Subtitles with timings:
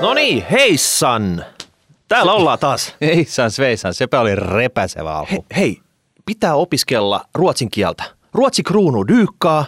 [0.00, 1.44] No niin, heissan!
[2.08, 2.94] Täällä ollaan taas.
[3.00, 5.32] Ei saa sveisan, sepä oli repäsevä alku.
[5.32, 5.80] He, hei,
[6.26, 8.04] pitää opiskella ruotsin kieltä.
[8.34, 9.66] Ruotsi kruunu dyykkaa.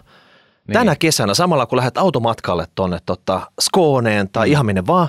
[0.67, 0.73] Niin.
[0.73, 4.53] Tänä kesänä, samalla kun lähdet automatkalle tonne tota, Skooneen tai mm.
[4.53, 5.09] ihan minne vaan,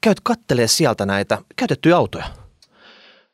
[0.00, 2.24] käyt kattelee sieltä näitä käytettyjä autoja.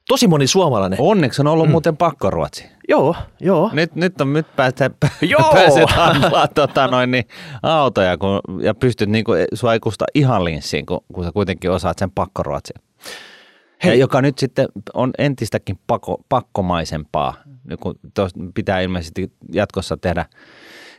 [0.08, 1.00] Tosi moni suomalainen.
[1.00, 1.70] Onneksi on ollut mm.
[1.70, 2.64] muuten pakkoruotsi.
[2.88, 3.70] Joo, joo.
[3.72, 4.92] Nyt, nyt, on, nyt pääset,
[5.22, 5.50] Joo.
[5.52, 7.24] pääset handlaa tota noin, niin,
[7.62, 11.70] autoja kun, ja pystyt, niin kuin, sua ei kusta ihan linssiin, kun, kun sä kuitenkin
[11.70, 12.82] osaat sen pakkoruotsin.
[13.84, 13.92] Hei.
[13.92, 17.34] Ja joka nyt sitten on entistäkin pako, pakkomaisempaa,
[17.80, 20.24] kun tos, pitää ilmeisesti jatkossa tehdä,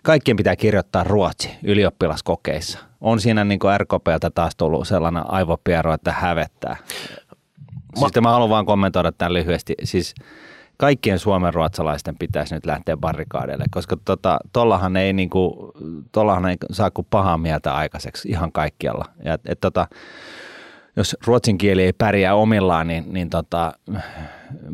[0.03, 2.79] kaikkien pitää kirjoittaa ruotsi ylioppilaskokeissa.
[3.01, 6.77] On siinä niin RKPltä taas tullut sellainen aivopiero, että hävettää.
[7.95, 9.73] Siis mä haluan vaan kommentoida tämän lyhyesti.
[9.83, 10.15] Siis
[10.77, 15.71] kaikkien suomen ruotsalaisten pitäisi nyt lähteä barrikaadeille, koska tota, tollahan, ei niinku,
[16.11, 19.05] tollahan ei saa kuin pahaa mieltä aikaiseksi ihan kaikkialla.
[19.25, 19.87] Ja, et, tota,
[20.95, 23.73] jos ruotsin kieli ei pärjää omillaan, niin, niin tota,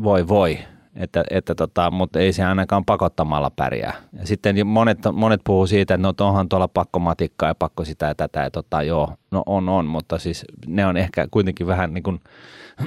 [0.03, 0.59] voi voi.
[0.95, 3.93] Että, että tota, mutta ei se ainakaan pakottamalla pärjää.
[4.19, 8.05] Ja sitten monet, monet puhuu siitä, että no onhan tuolla pakko matikkaa ja pakko sitä
[8.05, 8.39] ja tätä.
[8.39, 12.21] Ja tota, joo, no on on, mutta siis ne on ehkä kuitenkin vähän niin kuin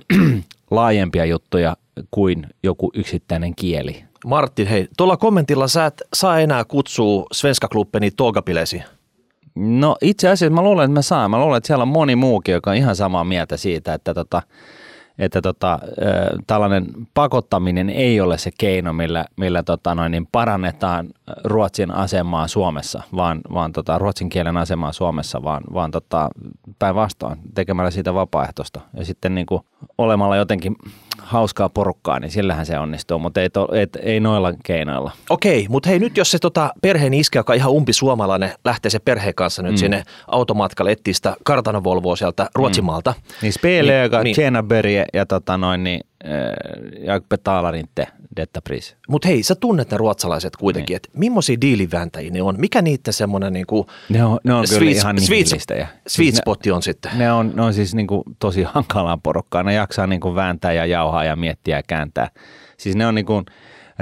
[0.70, 1.76] laajempia juttuja
[2.10, 4.04] kuin joku yksittäinen kieli.
[4.26, 8.82] Martin, hei, tuolla kommentilla sä et saa enää kutsua Svenska Klubbeni Togapilesi.
[9.54, 11.30] No itse asiassa mä luulen, että mä saan.
[11.30, 14.42] Mä luulen, että siellä on moni muukin, joka on ihan samaa mieltä siitä, että, tota,
[15.22, 15.78] että tota,
[16.46, 21.08] tällainen pakottaminen ei ole se keino, millä, millä tota noin, niin parannetaan
[21.44, 26.28] Ruotsin asemaa Suomessa, vaan, vaan tota, ruotsin kielen asemaa Suomessa, vaan, vaan tota,
[26.78, 28.80] päinvastoin tekemällä siitä vapaaehtoista.
[28.96, 29.62] Ja sitten niin kuin
[29.98, 30.76] olemalla jotenkin
[31.18, 35.10] hauskaa porukkaa, niin sillähän se onnistuu, mutta ei, to, et, ei noilla keinoilla.
[35.30, 38.90] Okei, mutta hei nyt jos se tota, perheen iskä, joka on ihan umpi suomalainen, lähtee
[38.90, 39.76] se perheen kanssa nyt mm.
[39.76, 43.14] sinne automatkalle etsiä sitä kartanovolvoa sieltä Ruotsimaalta.
[43.16, 43.34] Mm.
[43.42, 44.36] Niin spelee, joka niin,
[44.68, 46.00] börje ja tota noin, niin
[47.04, 48.06] jag betalar inte
[48.36, 48.96] detta pris.
[49.08, 50.96] Mutta hei, sä tunnet ne ruotsalaiset kuitenkin, Niin.
[50.96, 52.54] että millaisia diilivääntäjiä ne on?
[52.58, 55.46] Mikä niiden semmoinen niinku Ne on, ne on kyllä sweet, ihan sweet,
[56.08, 57.12] sweet spotti on sitten?
[57.18, 59.62] Ne on, ne on siis niin kuin tosi hankalaa porukkaa.
[59.62, 62.30] Ne jaksaa niin kuin vääntää ja jauhaa ja miettiä ja kääntää.
[62.76, 63.44] Siis ne on niin kuin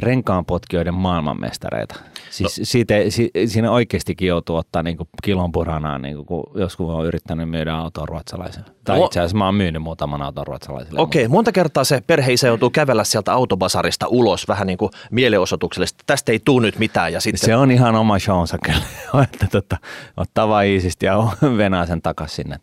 [0.00, 1.94] renkaanpotkijoiden maailmanmestareita.
[2.30, 2.64] Siis no.
[2.64, 7.74] siitä, si, siinä oikeastikin joutuu ottaa niin kilon puranaa, niin kun joskus on yrittänyt myydä
[7.74, 8.70] autoa ruotsalaiselle.
[8.84, 9.04] Tai No.
[9.06, 11.00] itse asiassa mä oon myynyt muutaman auton ruotsalaisille.
[11.00, 16.02] Okei, monta kertaa se perheisä joutuu kävellä sieltä autobasarista ulos vähän niin kuin mielenosoituksellisesti.
[16.06, 17.46] Tästä ei tule nyt mitään ja sitten...
[17.46, 19.76] Se on ihan oma shownsa kyllä, että tota,
[20.16, 21.16] ottaa vaan iisisti ja
[21.56, 22.56] venää sen takaisin sinne,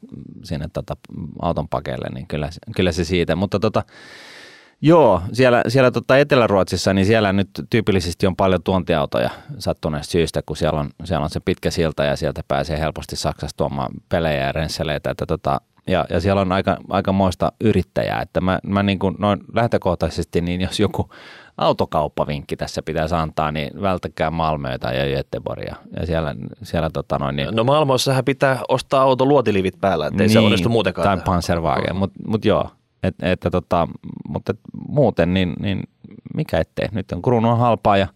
[0.44, 0.96] sinne tota,
[1.42, 3.36] auton pakeille, niin kyllä, se- kyllä se siitä.
[3.36, 3.84] Mutta tota,
[4.82, 9.30] joo, siellä, siellä tota Etelä-Ruotsissa, niin siellä nyt tyypillisesti on paljon tuontiautoja
[9.60, 13.58] sattuneesta syystä, kun siellä on, siellä on se pitkä silta ja sieltä pääsee helposti Saksasta
[13.58, 18.60] tuomaan pelejä ja rensseleitä, että tota, ja, ja siellä on aika, aikamoista yrittäjää, että mä,
[18.64, 21.10] mä niin kuin noin lähtökohtaisesti, niin jos joku
[21.58, 25.76] autokauppavinkki tässä pitäisi antaa, niin välttäkää Malmöitä ja Göteborgia.
[26.00, 30.34] Ja siellä, siellä tota noin, niin, No Malmoissahan pitää ostaa auto luotilivit päällä, ettei niin,
[30.34, 31.18] se onnistu muutenkaan.
[31.18, 32.70] Tai Panzerwagen, mutta mut joo.
[33.04, 33.88] Et, että tota,
[34.28, 35.84] mutta et muuten, niin, niin
[36.34, 36.88] mikä ettei.
[36.92, 38.08] Nyt on kruunu on halpaa ja,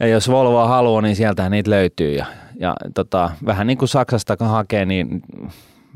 [0.00, 2.14] ja jos Volvoa haluaa, niin sieltä niitä löytyy.
[2.14, 2.26] Ja,
[2.60, 5.22] ja tota, vähän niin kuin Saksasta hakee, niin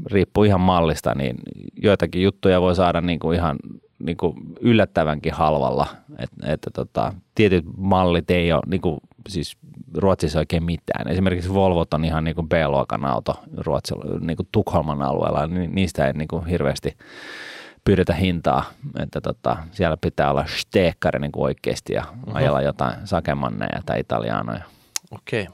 [0.06, 1.36] riippuu ihan mallista, niin
[1.82, 3.56] joitakin juttuja voi saada niin kuin ihan
[3.98, 5.86] niin kuin yllättävänkin halvalla.
[6.19, 9.56] Et, että tota, tietyt mallit ei ole niin kuin, siis
[9.97, 11.09] Ruotsissa oikein mitään.
[11.09, 16.06] Esimerkiksi Volvot on ihan niin kuin B-luokan auto Ruotsilla, niin kuin Tukholman alueella, niin niistä
[16.06, 16.97] ei niin kuin hirveästi
[17.84, 18.64] pyydetä hintaa,
[18.98, 24.64] että tota, siellä pitää olla steekkari niin kuin oikeasti ja ajella jotain sakemanneja tai italianoja.
[25.10, 25.46] Okei,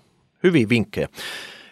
[0.42, 1.08] hyviä vinkkejä.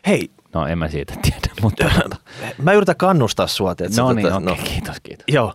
[0.06, 2.16] Hei, No en mä siitä tiedä, mutta tota,
[2.62, 3.70] mä yritän kannustaa sua.
[3.70, 5.24] että no niin, tota- okei, kiitos, kiitos.
[5.28, 5.54] Joo,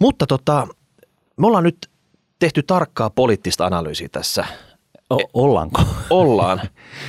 [0.00, 0.66] mutta tota,
[1.36, 1.90] me ollaan nyt
[2.38, 4.44] tehty tarkkaa poliittista analyysiä tässä.
[5.10, 5.82] O- ollaanko?
[6.10, 6.60] Ollaan.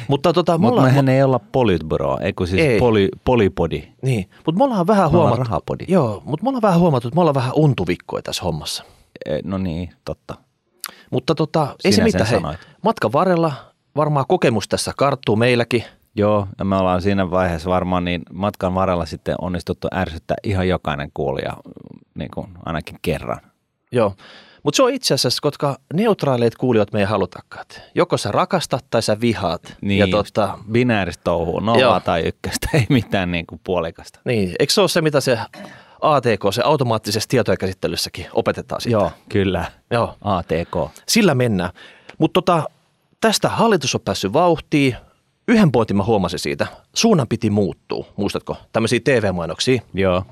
[0.07, 2.79] mutta tota, me ollaan, mehän ei olla politbyro, eikö siis Ei.
[2.79, 3.83] Poli, polipodi.
[4.01, 5.43] niin, mutta me ollaan vähän ollaan huomattu.
[5.43, 5.85] rahapodi.
[5.87, 8.83] Joo, mutta me ollaan vähän huomattu, että me ollaan vähän untuvikkoja tässä hommassa.
[9.25, 10.35] Eh, No niin, totta.
[11.11, 12.25] Mutta tota, ei se mitään.
[12.29, 12.39] Hei,
[12.81, 13.51] matkan varrella
[13.95, 15.83] varmaan kokemus tässä karttuu meilläkin.
[16.15, 21.11] Joo, ja me ollaan siinä vaiheessa varmaan niin matkan varrella sitten onnistuttu ärsyttää ihan jokainen
[21.13, 21.53] kuulija
[22.15, 23.39] niin kuin ainakin kerran.
[23.91, 24.13] Joo.
[24.63, 27.65] Mutta se on itse asiassa, koska neutraaleet kuulijat me ei halutakaan.
[27.95, 29.75] Joko sä rakastat tai sä vihaat.
[29.81, 34.19] Niin, Ja tota, binääristä touhuu, nollaa tai ykköstä, ei mitään niin kuin puolikasta.
[34.25, 35.39] niin, eikö se ole se, mitä se
[36.01, 38.91] ATK, se automaattisessa tietojen käsittelyssäkin opetetaan sitä?
[38.91, 39.65] Joo, kyllä.
[39.91, 40.15] Joo.
[40.21, 40.91] ATK.
[41.07, 41.69] Sillä mennään.
[42.17, 42.63] Mutta tota,
[43.21, 44.95] tästä hallitus on päässyt vauhtiin.
[45.47, 46.67] yhden pointin mä huomasin siitä.
[46.95, 48.57] Suunnan piti muuttua, muistatko?
[48.71, 49.81] Tämmöisiä TV-mainoksia.
[49.93, 50.23] Joo.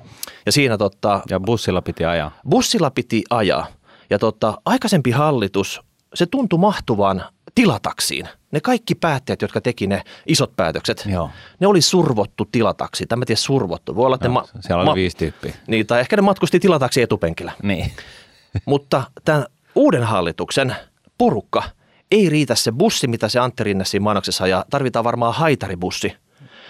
[0.45, 2.31] Ja siinä tota, Ja bussilla piti ajaa.
[2.49, 3.67] bussilla piti ajaa.
[4.09, 5.81] Ja tota, aikaisempi hallitus,
[6.13, 7.23] se tuntui mahtuvan
[7.55, 8.29] tilataksiin.
[8.51, 11.29] Ne kaikki päättäjät, jotka teki ne isot päätökset, Joo.
[11.59, 13.05] ne oli survottu tilataksi.
[13.05, 13.95] Tämä tiedä survottu.
[13.95, 15.53] Voi olla, että No, siellä oli viisi tyyppiä.
[15.67, 17.51] Niin, tai ehkä ne matkusti tilataksi etupenkillä.
[17.63, 17.91] Niin.
[18.65, 19.45] Mutta tämän
[19.75, 20.75] uuden hallituksen
[21.17, 21.63] porukka
[22.11, 24.65] ei riitä se bussi, mitä se Antti Rinne siinä mainoksessa ajaa.
[24.69, 26.13] Tarvitaan varmaan haitaribussi.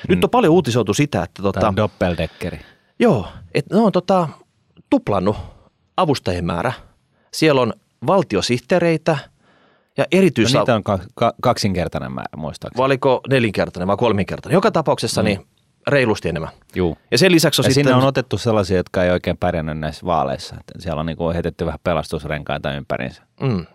[0.10, 2.60] Nyt on paljon uutisoitu sitä, että tota, Tämä doppeldeckeri.
[3.00, 4.30] joo, että ne on tota,
[4.90, 5.38] tuplannut
[5.98, 6.74] avustajien määrä.
[7.38, 7.74] Siellä on
[8.07, 9.18] valtiosihteereitä
[9.98, 10.54] ja No, erityis...
[10.54, 12.78] niitä on ka- ka- kaksinkertainen määrä muistaakseni.
[12.78, 14.54] vai oliko nelinkertainen vai kolminkertainen?
[14.54, 15.48] Joka tapauksessa niin
[15.88, 16.51] reilusti enemmän.
[16.75, 16.98] Juu.
[17.12, 17.92] Ja sen lisäksi on Ja sitten...
[17.94, 20.56] sinne on otettu sellaisia, jotka ei oikein pärjännyt näissä vaaleissa.
[20.60, 23.24] Että siellä on niinku heitetty vähän pelastusrenkaita ympärinsä.
[23.42, 23.66] mm,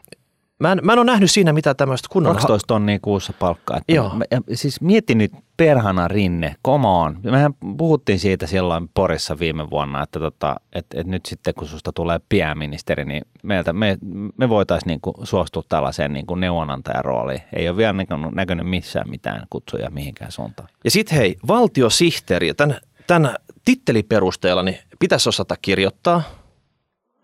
[0.61, 2.33] mä, en, mä en ole nähnyt siinä mitään tämmöistä kunnon...
[2.35, 3.77] 12 tonnia kuussa palkkaa.
[3.77, 4.15] Että Joo.
[4.15, 7.21] mä- siis mieti nyt perhana rinne, come on.
[7.23, 11.93] Mehän puhuttiin siitä silloin Porissa viime vuonna, että tota, et, et nyt sitten kun susta
[11.93, 13.99] tulee pääministeri, niin meiltä, me,
[14.37, 17.43] me voitaisiin niinku suostua tällaiseen niinku neuvonantajan rooliin.
[17.53, 20.69] Ei ole vielä niinku näkynyt missään mitään kutsuja mihinkään suuntaan.
[20.85, 26.23] Ja sitten hei, valtiosihteeri, tämän, tämän titteliperusteella niin pitäisi osata kirjoittaa.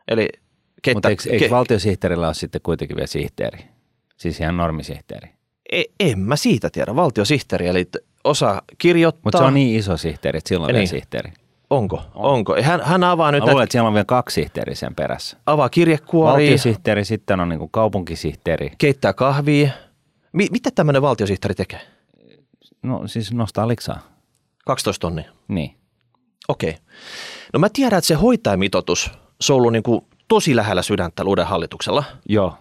[0.09, 0.29] Eli
[0.83, 3.59] keittä, Mutta eikö, eikö ke- valtiosihteerillä ole sitten kuitenkin vielä sihteeri?
[4.17, 5.29] Siis ihan normisihteeri.
[5.73, 7.89] e, en mä siitä tiedä, valtiosihteeri, eli
[8.25, 9.21] osaa kirjoittaa.
[9.25, 10.89] Mutta se on niin iso sihteeri, että silloin on Niin.
[10.89, 11.33] sihteeri.
[11.71, 12.03] Onko?
[12.15, 12.57] Onko?
[12.63, 15.37] Hän, hän avaa nyt Mä luulen, että siellä on vielä kaksi sihteeriä sen perässä.
[15.47, 18.71] avaa kirjekuoria, Valtiosihteeri, sitten on niin kaupunkisihteeri.
[18.79, 19.71] keittää kahvia.
[20.33, 21.81] Mi, mitä tämmöinen valtiosihteeri tekee?
[22.83, 24.01] No siis nostaa liksaa.
[24.67, 25.33] 12 tonnia.
[25.49, 25.77] Niin.
[26.49, 26.75] Okei.
[27.53, 29.11] No mä tiedän, että se hoitajamitoitus,
[29.41, 32.05] se on ollut niin kuin tosi lähellä sydäntä uuden hallituksella.
[32.29, 32.55] Joo.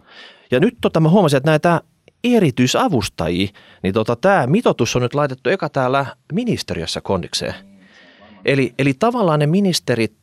[0.51, 1.81] Ja nyt tota, mä huomasin, että näitä
[2.23, 3.47] erityisavustajia,
[3.83, 7.53] niin tota, tämä mitoitus on nyt laitettu eka täällä ministeriössä kondikseen.
[8.45, 10.13] Eli, eli tavallaan ne ministerit,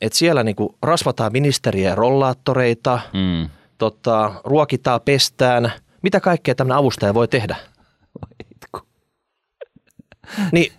[0.00, 3.48] että siellä niinku rasvataan ministerien rollaattoreita, Mm.
[3.78, 7.56] tota, ruokitaan, pestään, mitä kaikkea tämmöinen avustaja voi tehdä.
[10.52, 10.72] Niin,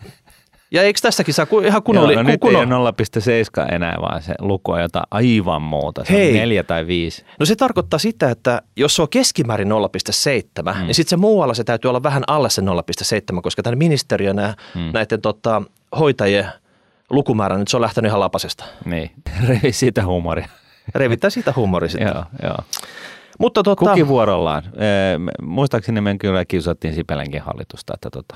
[0.72, 4.34] ja eikö tästäkin saa ihan kunnon, Joo, no nyt ei ole 0,7 enää, vaan se
[4.40, 6.06] luku on jotain aivan muuta.
[6.06, 6.32] Se Hei.
[6.32, 7.26] on neljä tai viisi.
[7.40, 10.86] No se tarkoittaa sitä, että jos se on keskimäärin 0,7, mm.
[10.86, 14.54] niin sitten se muualla se täytyy olla vähän alle se 0,7, koska tämän ministeriön ja
[14.76, 14.90] mm.
[14.94, 15.62] näiden tota,
[16.00, 16.46] hoitajien
[17.10, 18.66] lukumäärä nyt se on lähtenyt ihan lapasesta.
[18.86, 19.12] Niin,
[19.48, 20.48] revi siitä huumoria.
[20.96, 22.08] Revitään siitä huumoria sitten.
[22.16, 22.58] joo, joo.
[23.40, 24.64] Mutta tota, Kukin vuorollaan.
[24.66, 28.36] Ee, Muistaakseni me kyllä kiusattiin Sipelänkin hallitusta, että tota,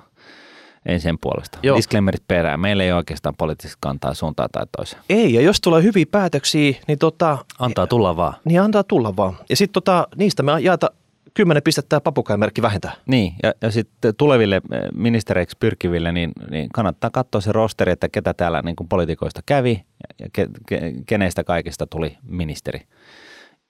[0.85, 1.57] ei sen puolesta.
[1.63, 1.77] Joo.
[1.77, 2.59] Disclaimerit perään.
[2.59, 5.01] Meillä ei oikeastaan poliittisesti kantaa suuntaan tai toiseen.
[5.09, 8.33] ei, ja jos tulee hyviä päätöksiä, niin, tota, Antaa tulla vaan.
[8.45, 9.37] niin antaa tulla vaan.
[9.49, 10.91] Ja sitten tota, niistä me jaeta
[11.33, 12.93] 10 pistettä papukaimerkki vähentää.
[13.05, 18.09] Niin, ja, ja sitten tuleville eh, ministereiksi pyrkiville, niin, niin kannattaa katsoa se rosteri, että
[18.09, 19.83] ketä täällä niin kuin poliitikoista kävi
[20.19, 22.81] ja ke, ke, kenestä kaikista tuli ministeri.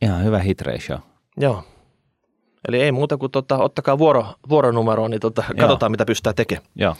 [0.01, 0.99] Ihan hyvä hit ratio.
[1.37, 1.63] Joo.
[2.67, 6.67] Eli ei muuta kuin tota, ottakaa vuoro, vuoronumeroon, niin tota, katsotaan mitä pystytään tekemään.
[6.75, 6.95] Joo.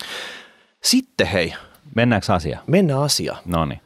[0.83, 1.53] Sitten hei,
[1.95, 2.59] Mennäänkö asia?
[2.67, 3.37] mennään asiaan.
[3.45, 3.79] No niin.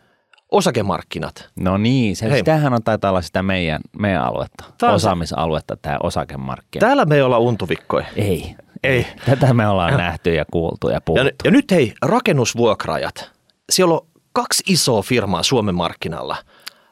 [0.52, 1.50] Osakemarkkinat.
[1.60, 2.38] No niin, se, Hei.
[2.38, 6.88] sitähän on taitaa olla sitä meidän, meidän aluetta, Tää osaamisaluetta, tämä osakemarkkina.
[6.88, 8.06] Täällä me ei olla untuvikkoja.
[8.16, 9.08] Ei, Ei.
[9.26, 11.36] Tätä me ollaan nähty ja kuultu ja Ja, puhuttu.
[11.46, 13.32] ja nyt hei, rakennusvuokraajat.
[13.70, 16.38] Siellä on kaksi isoa firmaa Suomen markkinalla.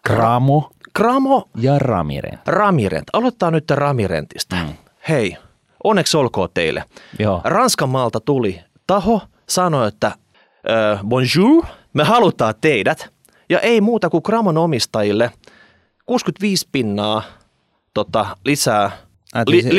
[0.07, 2.39] Kramo Kramo, ja Ramiren.
[2.45, 3.07] Ramirent.
[3.13, 4.55] Aloittaa nyt Ramirentista.
[4.55, 4.73] Mm.
[5.09, 5.37] Hei,
[5.83, 6.83] onneksi olkoon teille.
[7.19, 7.41] Joo.
[7.43, 13.09] Ranskan maalta tuli taho, sanoi, että äh, bonjour, me halutaan teidät.
[13.49, 15.31] Ja ei muuta kuin Kramon omistajille
[16.05, 17.23] 65 pinnaa
[17.93, 18.91] tota, lisää
[19.47, 19.73] li, siis.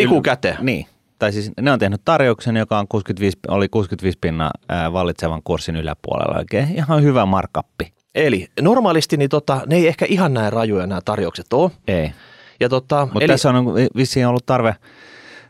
[0.61, 0.87] Niin.
[1.18, 5.76] Tai siis ne on tehnyt tarjouksen, joka on 65, oli 65 pinnaa ää, vallitsevan kurssin
[5.76, 6.38] yläpuolella.
[6.38, 7.98] Oikein ihan hyvä markappi.
[8.27, 11.71] Eli normaalisti niin tota, ne ei ehkä ihan näin rajuja nämä tarjoukset ole.
[11.89, 12.13] Ei.
[12.61, 14.77] Ja tota, Mutta eli, tässä on vissiin ollut tarve,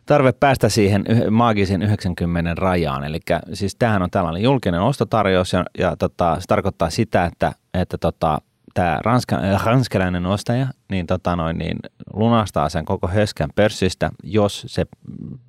[0.06, 3.04] tarve päästä siihen maagisen 90 rajaan.
[3.04, 3.20] Eli
[3.52, 8.38] siis tämähän on tällainen julkinen ostotarjous ja, ja tota, se tarkoittaa sitä, että, että tota,
[8.74, 11.78] tämä ranska, äh, ranskalainen ostaja niin, tota noin, niin
[12.14, 14.86] lunastaa sen koko höskän pörssistä, jos se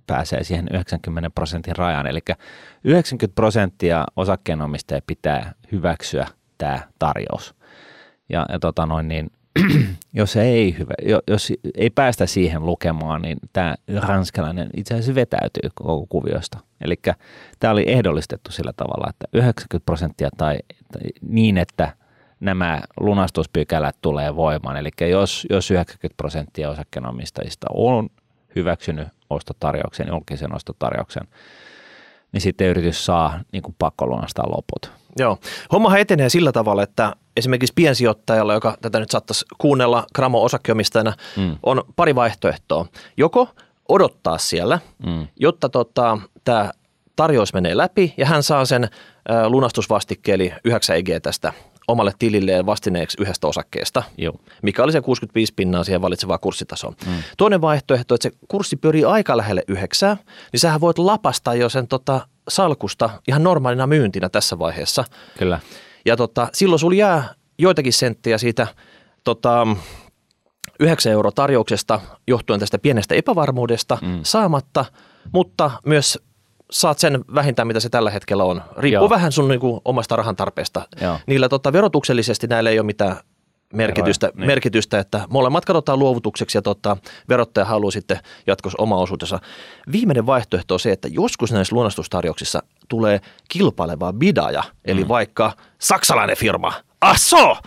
[0.08, 2.08] pääsee siihen 90 prosentin rajaan.
[2.08, 2.20] Eli
[2.84, 6.28] 90 prosenttia osakkeenomistajia pitää hyväksyä
[6.60, 7.56] tämä tarjous.
[8.30, 9.32] Ja, ja tota noin, niin,
[10.14, 15.70] jos ei, hyvä, jo- jos ei päästä siihen lukemaan, niin tämä ranskalainen itse asiassa vetäytyy
[15.76, 16.60] koko kuviosta.
[16.82, 16.96] Eli
[17.60, 20.58] tämä oli ehdollistettu sillä tavalla, että 90 prosenttia tai,
[20.92, 21.94] tai niin, että
[22.40, 24.78] nämä lunastuspykälät tulee voimaan.
[24.78, 28.10] Eli jos, jos 90 prosenttia osakkeenomistajista on
[28.56, 31.28] hyväksynyt ostotarjouksen, julkisen ostotarjouksen,
[32.32, 34.99] niin sitten yritys saa niin kuin pakkolunastaa loput.
[35.18, 35.38] Joo.
[35.72, 41.58] Hommahan etenee sillä tavalla, että esimerkiksi piensijoittajalla, joka tätä nyt saattaisi kuunnella Gramo osakkeomistajana, mm.
[41.64, 42.86] on pari vaihtoehtoa.
[43.18, 43.48] Joko
[43.90, 45.28] odottaa siellä, mm.
[45.40, 46.72] jotta tota, tämä
[47.16, 48.90] tarjous menee läpi ja hän saa sen ä,
[49.50, 51.54] lunastusvastikkeen eli 9 EG tästä
[51.88, 54.34] omalle tililleen vastineeksi yhdestä osakkeesta, Joo.
[54.62, 56.96] mikä oli se 65 pinnaa siihen valitsevaa kurssitasoon.
[57.06, 57.14] Mm.
[57.38, 60.18] Toinen vaihtoehto, että se kurssi pyörii aika lähelle yhdeksää,
[60.52, 65.04] niin sähän voit lapasta jo sen tota, salkusta ihan normaalina myyntinä tässä vaiheessa.
[65.38, 65.60] Kyllä.
[66.06, 68.68] Ja tota, silloin sulla jää joitakin senttejä siitä
[69.24, 69.68] tota,
[70.80, 74.20] 9 euro tarjouksesta johtuen tästä pienestä epävarmuudesta mm.
[74.24, 74.86] saamatta,
[75.32, 76.20] mutta myös
[76.72, 78.62] saat sen vähintään, mitä se tällä hetkellä on.
[78.78, 79.10] Riippuu Joo.
[79.10, 80.88] vähän sun niin kuin, omasta rahan tarpeesta.
[81.02, 81.20] Joo.
[81.28, 83.18] Niillä tota, verotuksellisesti näillä ei ole mitään
[83.74, 84.48] merkitystä, niin.
[84.48, 86.98] merkitystä, että molemmat katsotaan luovutukseksi ja tota,
[87.30, 89.40] verottaja haluaa sitten jatkossa oma osuutensa.
[89.92, 95.08] Viimeinen vaihtoehto on se, että joskus näissä luonnostustarjouksissa tulee kilpaileva bidaja, eli mm.
[95.08, 97.58] vaikka saksalainen firma, Asso,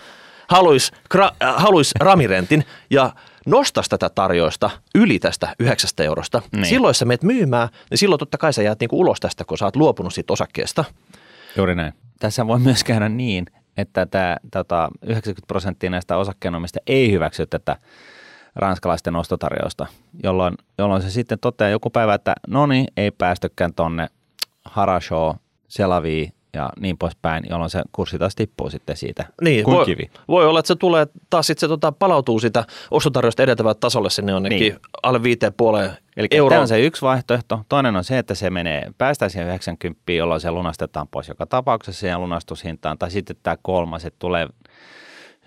[0.49, 3.13] haluaisi äh, haluais ramirentin ja
[3.47, 6.43] nostaisi tätä tarjousta yli tästä 9 eurosta.
[6.53, 6.67] Niin.
[6.67, 9.59] Silloin jos sä menet myymään, niin silloin totta kai sä jäät niinku ulos tästä, kun
[9.59, 10.85] sä oot luopunut siitä osakkeesta.
[11.57, 11.93] Juuri näin.
[12.21, 17.77] Tässä voi myös käydä niin, että tämä, tota, 90 prosenttia näistä osakkeenomistajista ei hyväksy tätä
[18.57, 19.87] ranskalaisten ostotarjousta,
[20.23, 24.09] jolloin, jolloin se sitten toteaa joku päivä, että no niin, ei päästykään tonne
[24.65, 25.35] Harashow,
[25.69, 30.11] Selaviin ja niin poispäin, jolloin se kurssi taas tippuu sitten siitä Niin, kuin voi, kivi.
[30.29, 34.33] voi olla, että se tulee taas sitten se tota, palautuu sitä ostotarjousta edeltävälle tasolle sinne
[34.33, 34.77] jonnekin Niin.
[35.03, 37.61] alle viiteen puoleen Eli tämä on se yksi vaihtoehto.
[37.69, 42.01] Toinen on se, että se menee, päästään siihen 90, jolloin se lunastetaan pois joka tapauksessa
[42.01, 42.99] siihen lunastushintaan.
[42.99, 44.49] Tai sitten tämä kolmas, että tulee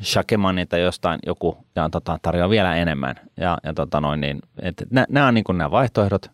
[0.03, 3.15] Shakemanni tai jostain joku ja tota, tarjoaa vielä enemmän.
[3.37, 6.31] Ja, ja tota noin, niin, että nämä on niin nämä vaihtoehdot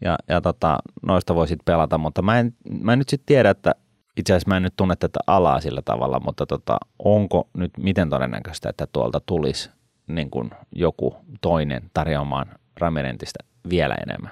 [0.00, 3.50] ja, ja tota, noista voi sitten pelata, mutta mä en, mä en nyt sitten tiedä,
[3.50, 3.74] että
[4.16, 8.10] itse asiassa mä en nyt tunne tätä alaa sillä tavalla, mutta tota, onko nyt miten
[8.10, 9.70] todennäköistä, että tuolta tulisi
[10.06, 12.46] niin kuin joku toinen tarjoamaan
[12.80, 13.38] ramirentistä
[13.70, 14.30] vielä enemmän.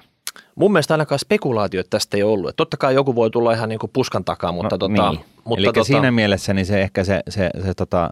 [0.54, 2.50] Mun mielestä ainakaan spekulaatioita tästä ei ollut.
[2.50, 5.24] Et totta kai joku voi tulla ihan niin kuin puskan takaa, mutta, No, tota, niin.
[5.44, 8.10] mutta Eli tota, siinä mielessä niin se ehkä se, se, se tota,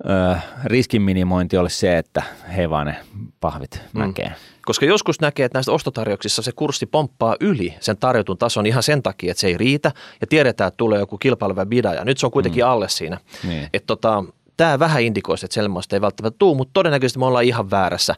[0.00, 2.22] ö, riskin minimointi olisi se, että
[2.56, 2.96] hei vaan ne
[3.40, 4.34] pahvit mäkeen.
[4.64, 9.02] Koska joskus näkee, että näistä ostotarjouksissa se kurssi pomppaa yli sen tarjotun tason ihan sen
[9.02, 12.26] takia, että se ei riitä ja tiedetään, että tulee joku kilpaileva bida ja nyt se
[12.26, 12.70] on kuitenkin mm.
[12.70, 13.18] alle siinä.
[13.44, 13.68] Niin.
[13.72, 14.24] Että tota,
[14.56, 18.14] tämä vähän indikoisi, että sellaista ei välttämättä tule, mutta todennäköisesti me ollaan ihan väärässä.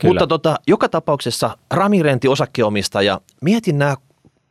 [0.00, 0.12] Kyllä.
[0.12, 3.96] Mutta tota, joka tapauksessa Ramirenti osakkeenomistaja, mietin nämä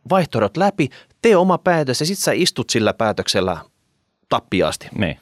[0.10, 0.90] vaihtoehdot läpi,
[1.22, 3.58] tee oma päätös ja sitten sä istut sillä päätöksellä
[4.30, 4.90] tappiasti.
[4.98, 5.20] Niin.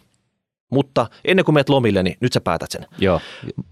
[0.70, 2.86] Mutta ennen kuin menet lomille, niin nyt sä päätät sen.
[2.98, 3.22] Joo.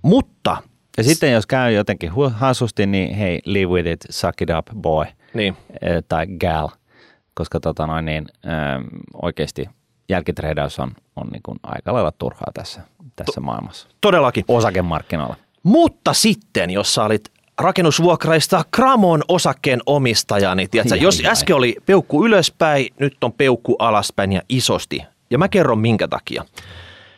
[0.01, 0.57] Mutta,
[0.97, 5.05] Ja sitten jos käy jotenkin hassusti, niin hei, live with it, suck it up, boy,
[5.33, 5.57] niin,
[6.09, 6.69] tai gal,
[7.33, 8.83] koska tota noin, niin, ähm,
[9.21, 9.69] oikeasti
[10.09, 12.81] jälkitreidaus on, on niin kuin aika lailla turhaa tässä,
[13.15, 13.87] tässä maailmassa.
[14.01, 14.45] todellakin.
[14.47, 15.35] Osakemarkkinoilla.
[15.63, 21.31] Mutta sitten, jos sä olit rakennusvuokraista Kramon osakkeen omistaja, niin tiedätkö, jos ai, ai.
[21.31, 25.01] äsken oli peukku ylöspäin, nyt on peukku alaspäin ja isosti.
[25.29, 26.45] Ja mä kerron minkä takia.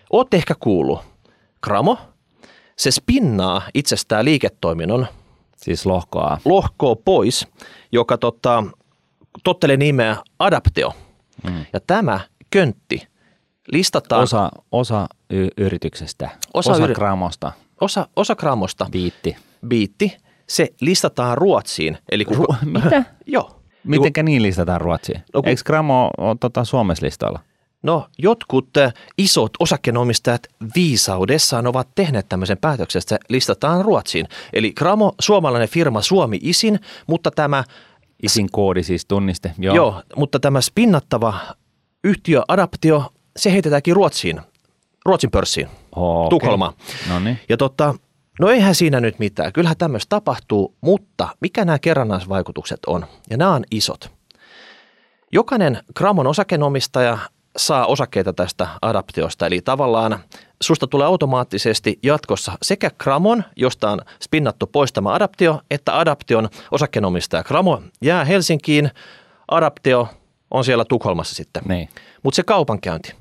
[0.10, 1.00] Oot ehkä kuullut,
[1.62, 1.98] Kramo,
[2.78, 5.08] se spinnaa itsestään liiketoiminnon
[5.58, 6.38] Siis lohkoa.
[6.46, 7.48] lohkoa pois,
[7.92, 8.64] joka tota,
[9.44, 10.94] tottelee nimeä Adapteo.
[11.44, 11.66] Mm.
[11.74, 13.08] Ja tämä köntti
[13.72, 19.36] listataan Osa, osa y- yrityksestä, Osa osa, yri- kramosta, osa, osa Kramosta, biitti.
[19.68, 20.18] biitti,
[20.50, 21.98] se listataan Ruotsiin.
[22.12, 23.04] Eli kun, Ru- mitä?
[23.26, 23.62] Joo.
[23.84, 25.18] Mitenkä niin listataan Ruotsiin?
[25.18, 27.40] No No, kun- Eikö Gramo ole tota Suomessa listalla?
[27.84, 34.28] No jotkut äh, isot osakkeenomistajat viisaudessaan ovat tehneet tämmöisen päätöksen, että se listataan Ruotsiin.
[34.54, 37.64] Eli Kramo, suomalainen firma Suomi Isin, mutta tämä,
[38.24, 39.52] Isin koodi siis tunniste.
[39.58, 39.76] Joo.
[39.76, 40.04] joo.
[40.16, 41.40] mutta tämä spinnattava
[42.04, 43.04] yhtiö Adaptio,
[43.38, 44.42] se heitetäänkin Ruotsiin,
[45.06, 46.30] Ruotsin pörssiin, Okay.
[46.30, 46.74] Tukholmaan.
[47.10, 47.40] No niin.
[47.50, 47.96] Ja tota,
[48.40, 53.06] no eihän siinä nyt mitään, kyllähän tämmöistä tapahtuu, mutta mikä nämä kerrannaisvaikutukset on?
[53.30, 54.12] Ja nämä on isot.
[55.32, 57.18] Jokainen Kramon osakenomistaja
[57.58, 60.20] saa osakkeita tästä adaptiosta, eli tavallaan
[60.64, 67.44] susta tulee automaattisesti jatkossa sekä Kramon, josta on spinnattu pois tämä adaptio, että adaption osakkeenomistaja.
[67.44, 68.92] Kramo jää Helsinkiin,
[69.52, 70.08] adaptio
[70.52, 71.64] on siellä Tukholmassa sitten.
[71.68, 71.90] Niin.
[72.24, 73.14] Mutta se kaupankäynti.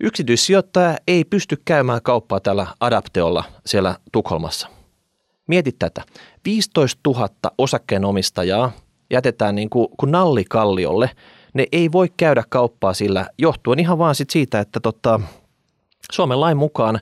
[0.00, 4.68] Yksityissijoittaja ei pysty käymään kauppaa tällä adapteolla siellä Tukholmassa.
[5.46, 6.02] Mieti tätä.
[6.44, 7.28] 15 000
[7.58, 8.72] osakkeenomistajaa
[9.10, 11.10] jätetään niin kuin, kuin nallikalliolle.
[11.54, 15.20] Ne ei voi käydä kauppaa sillä johtuen ihan vaan sit siitä, että tota,
[16.12, 17.00] Suomen lain mukaan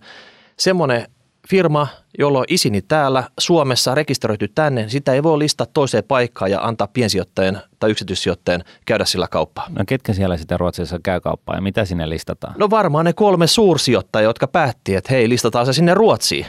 [0.56, 1.06] semmoinen
[1.48, 6.60] firma, jolla on isini täällä Suomessa rekisteröity tänne, sitä ei voi listaa toiseen paikkaan ja
[6.60, 9.66] antaa piensijoittajan tai yksityissijoittajan käydä sillä kauppaa.
[9.68, 12.54] No ketkä siellä sitten Ruotsissa käy kauppaa ja mitä sinne listataan?
[12.58, 16.46] No varmaan ne kolme suursijoittajaa, jotka päätti, että hei, listataan se sinne Ruotsiin.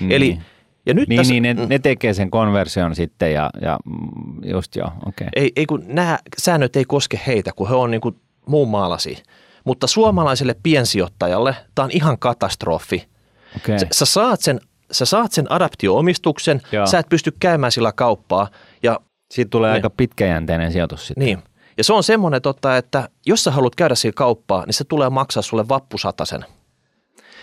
[0.00, 0.12] Niin.
[0.12, 0.38] Eli
[0.86, 4.76] ja nyt niin, tässä, niin ne, ne tekee sen konversion sitten ja, ja mm, just
[4.76, 5.00] joo, okei.
[5.08, 5.28] Okay.
[5.36, 8.16] ei, ei kun nämä säännöt ei koske heitä, kun he on niin kuin
[8.46, 9.22] muun maalasi.
[9.64, 13.08] Mutta suomalaiselle piensijoittajalle tämä on ihan katastrofi.
[13.56, 13.78] Okay.
[13.78, 16.86] Sä, sä, saat sen, sä saat sen adaptio-omistuksen, Joo.
[16.86, 18.48] sä et pysty käymään sillä kauppaa
[18.82, 19.00] ja
[19.30, 19.74] Siitä tulee Niin.
[19.74, 21.24] aika pitkäjänteinen sijoitus sitten.
[21.24, 21.38] niin.
[21.78, 25.10] Ja se on semmoinen, totta, että jos sä haluat käydä sillä kauppaa, niin se tulee
[25.10, 26.44] maksaa sulle vappusatasen.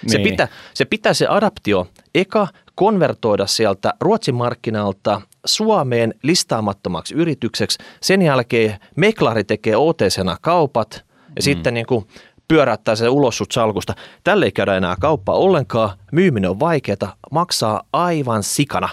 [0.08, 0.30] Se, Niin.
[0.30, 7.78] pitää, se pitää se adaptio eka konvertoida sieltä Ruotsin markkinalta Suomeen listaamattomaksi yritykseksi.
[8.02, 11.42] Sen jälkeen meklari tekee OTC-na kaupat ja mm.
[11.42, 12.08] sitten niin kuin
[12.48, 13.94] pyöräyttää se ulos sut salkusta.
[14.24, 15.98] Tälle ei käydä enää kauppaa ollenkaan.
[16.12, 18.90] Myyminen on vaikeaa, maksaa aivan sikana.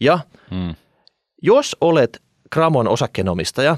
[0.00, 0.18] Ja
[0.50, 0.74] Mm.
[1.42, 2.22] jos olet
[2.52, 3.76] Gramon osakkeenomistaja,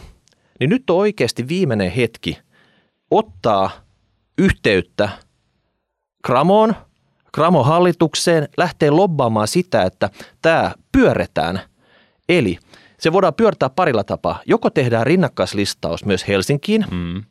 [0.61, 2.39] niin nyt on oikeasti viimeinen hetki
[3.11, 3.71] ottaa
[4.39, 5.09] yhteyttä
[6.25, 6.75] Gramoon,
[7.35, 10.11] Gramon hallitukseen, lähtee lobbaamaan sitä, että
[10.43, 11.61] tämä pyörretään.
[12.29, 12.59] Eli
[12.99, 14.41] se voidaan pyörtää parilla tapaa.
[14.47, 17.23] Joko tehdään rinnakkaislistaus myös Helsinkiin, Mm.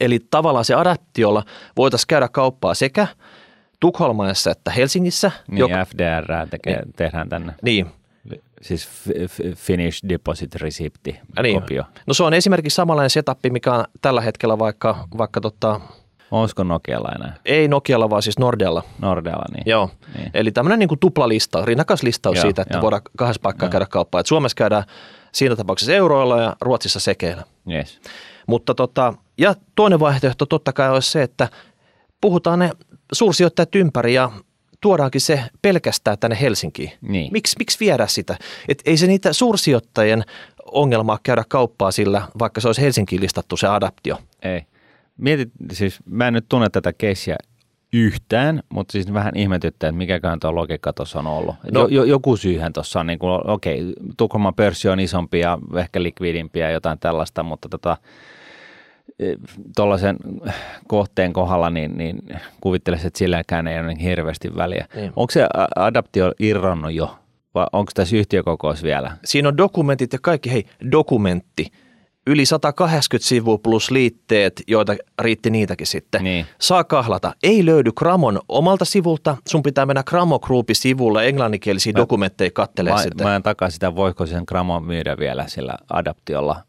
[0.00, 1.42] eli tavallaan se adaptiolla
[1.76, 3.06] voitaisiin käydä kauppaa sekä
[3.80, 5.30] Tukholmassa että Helsingissä.
[5.50, 7.54] Niin, joka- FDR tekee, tehdään tänne.
[7.62, 7.86] niin,
[8.62, 8.88] Siis
[9.56, 11.00] Finnish Deposit Receipt
[11.42, 11.60] niin.
[11.60, 11.84] kopio.
[12.06, 15.80] No se on esimerkiksi samanlainen setup, mikä on tällä hetkellä vaikka, vaikka tota,
[16.30, 17.36] Olisiko Nokialla enää?
[17.44, 18.82] ei Nokialla, vaan siis Nordealla.
[18.98, 19.62] Nordealla niin.
[19.66, 19.90] Joo.
[20.18, 20.30] Niin.
[20.34, 22.82] Eli tämmöinen niin tuplalistaus, rinnakkaislistaus Joo, siitä, että joo.
[22.82, 23.70] voidaan kahdessa paikkaa Joo.
[23.72, 24.20] käydä kauppaa.
[24.20, 24.84] Et Suomessa käydään
[25.32, 27.44] siinä tapauksessa euroilla ja Ruotsissa sekeillä.
[27.70, 28.00] Yes.
[28.46, 31.48] Mutta tota, ja toinen vaihtoehto totta kai olisi se, että
[32.20, 32.70] puhutaan ne
[33.12, 34.30] suursijoittajat ympäri ja
[34.80, 36.92] tuodaankin se pelkästään tänne Helsinkiin.
[37.00, 37.32] Niin.
[37.32, 38.36] Miksi, miksi viedä sitä?
[38.68, 40.24] Et ei se niitä suursijoittajien
[40.72, 44.18] ongelmaa käydä kauppaa sillä, vaikka se olisi Helsinkiin listattu se adaptio.
[44.42, 44.62] Ei.
[45.18, 47.36] Mietit, siis mä en nyt tunne tätä keissiä
[47.92, 51.54] yhtään, mutta siis vähän ihmetyttää, että mikäköhän tuo logiikka tuossa on ollut.
[51.72, 56.02] No- jo, joku syyhän tuossa on, niin kuin, okei, Tukholman pörssi on isompi ja ehkä
[56.02, 57.96] likvidimpi ja jotain tällaista, mutta tota,
[59.76, 60.16] tuollaisen
[60.88, 62.18] kohteen kohdalla, niin, niin
[62.60, 64.86] kuvittelisin, että silläkään ei ole niin hirveästi väliä.
[64.94, 65.12] Niin.
[65.16, 67.18] Onko se adaptio irronnut jo
[67.54, 69.16] vai onko tässä yhtiökokous vielä?
[69.24, 71.66] Siinä on dokumentit ja kaikki, hei, dokumentti.
[72.28, 76.24] Yli 180 sivua plus liitteet, joita riitti niitäkin sitten.
[76.24, 76.46] Niin.
[76.60, 77.34] Saa kahlata.
[77.42, 79.36] Ei löydy Gramon omalta sivulta.
[79.48, 83.26] Sun pitää mennä Gramo Groupin sivulle englanninkielisiä dokumentteja kattelee Mä, sitten.
[83.26, 86.62] mä en takaa sitä, voiko sen gramon myydä vielä sillä adaptiolla.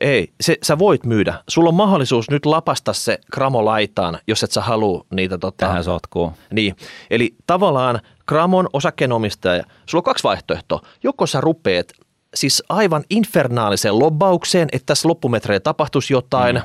[0.00, 1.34] Ei, se, sä voit myydä.
[1.48, 5.84] Sulla on mahdollisuus nyt lapasta se Gramo laitaan, jos et sä halua niitä tota, Tähän
[5.84, 6.32] sotkuun.
[6.52, 6.76] Niin,
[7.10, 10.80] eli tavallaan Gramon osakkeenomistaja, sulla on kaksi vaihtoehtoa.
[11.02, 11.86] Joko sä rupeat
[12.36, 16.62] siis aivan infernaalisen lobbaukseen, että tässä loppumetreillä tapahtuisi jotain, mm.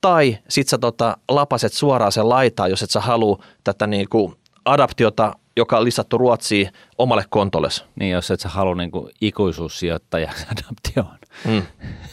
[0.00, 5.34] tai sit sä tota, lapaset suoraan sen laitaan, jos et sä halua tätä niinku adaptiota,
[5.56, 7.84] joka on listattu Ruotsiin, omalle kontolles.
[8.00, 11.18] Niin, jos et sä halua niin ikuisuussijoittajaksi adaptioon.
[11.44, 11.62] Mm.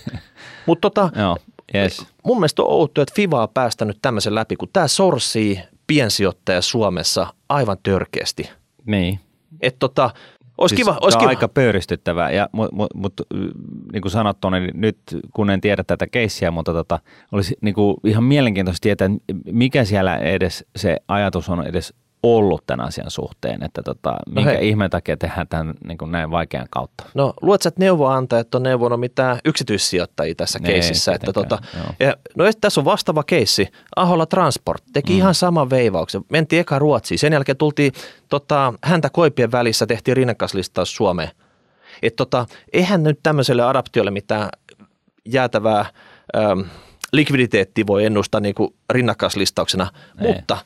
[0.68, 1.38] Mutta tota, Joo,
[1.76, 2.06] yes.
[2.26, 7.34] mun mielestä on outoa, että FIVA on päästänyt tämmöisen läpi, kun tämä sorsii piensijoittaja Suomessa
[7.50, 8.50] aivan törkeästi.
[8.86, 9.20] Niin.
[9.62, 10.10] Että tota,
[10.64, 11.30] olisi Siis kiva, olisi kiva.
[11.30, 13.14] aika pöyristyttävää, ja, mutta mut, mut,
[13.94, 14.98] niin kuin sanottu, niin nyt
[15.34, 17.00] kun en tiedä tätä keissiä, mutta tota,
[17.32, 19.10] olisi niin kuin ihan mielenkiintoista tietää,
[19.52, 24.70] mikä siellä edes se ajatus on edes ollut tämän asian suhteen, että tota, minkä hei.
[24.70, 27.04] ihmeen takia tehdään tämän niin kuin näin vaikean kautta.
[27.14, 31.14] No sä, että neuvoantajat on neuvonut mitään yksityissijoittajia tässä Ei, keississä.
[31.14, 31.86] Että tota, joo.
[32.00, 33.68] ja, no tässä on vastaava keissi.
[33.96, 35.18] Aholla Transport teki mm.
[35.18, 36.22] ihan saman veivauksen.
[36.30, 37.20] Mentiin eka Ruotsiin.
[37.20, 37.94] Sen jälkeen tultiin
[38.30, 41.30] tota, häntä koipien välissä, tehtiin rinnakkaislistaus Suomeen.
[42.02, 44.50] Et tota, eihän nyt tämmöiselle adaptiolle mitään
[45.26, 45.86] jäätävää
[46.38, 46.60] ähm,
[47.12, 49.92] likviditeettiä voi ennustaa niin kuin rinnakkaislistauksena.
[50.22, 50.34] Ei.
[50.34, 50.58] Mutta